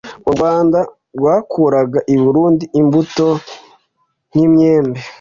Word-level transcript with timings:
u 0.27 0.29
Rwanda 0.35 0.79
rwakuraga 1.17 1.99
i 2.13 2.15
Burundi 2.21 2.65
imbuto 2.79 3.27
nk’imyembe 4.29 4.99